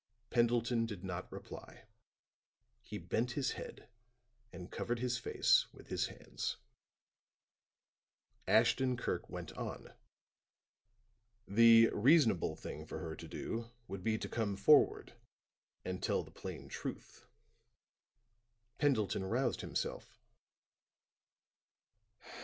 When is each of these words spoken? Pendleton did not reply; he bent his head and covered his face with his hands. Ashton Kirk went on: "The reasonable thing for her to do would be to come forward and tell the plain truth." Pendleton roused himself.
Pendleton 0.31 0.87
did 0.87 1.03
not 1.03 1.31
reply; 1.31 1.83
he 2.81 2.97
bent 2.97 3.33
his 3.33 3.51
head 3.51 3.87
and 4.51 4.71
covered 4.71 4.97
his 4.97 5.19
face 5.19 5.71
with 5.71 5.89
his 5.89 6.07
hands. 6.07 6.57
Ashton 8.47 8.97
Kirk 8.97 9.29
went 9.29 9.51
on: 9.53 9.93
"The 11.47 11.91
reasonable 11.93 12.55
thing 12.55 12.83
for 12.87 12.97
her 12.97 13.15
to 13.15 13.27
do 13.27 13.69
would 13.87 14.03
be 14.03 14.17
to 14.17 14.27
come 14.27 14.57
forward 14.57 15.13
and 15.85 16.01
tell 16.01 16.23
the 16.23 16.31
plain 16.31 16.67
truth." 16.67 17.27
Pendleton 18.79 19.25
roused 19.25 19.61
himself. 19.61 20.17